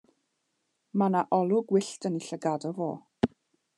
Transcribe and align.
Mae 1.01 1.13
'na 1.15 1.21
olwg 1.39 1.75
wyllt 1.77 2.09
yn 2.11 2.17
'i 2.21 2.25
llgada 2.29 2.73
fo. 2.81 2.89